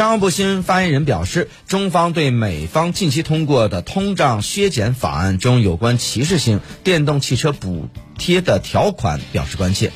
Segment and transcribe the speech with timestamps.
[0.00, 9.92] 商务部新闻发言人表示中方对美方近期通过的通胀削减法案中有关歧视性电动汽车补贴的条款表示关切。